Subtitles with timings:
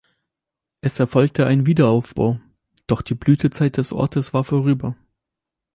[0.81, 2.39] Es erfolgte ein Wiederaufbau,
[2.87, 4.95] doch die Blütezeit des Ortes war vorüber.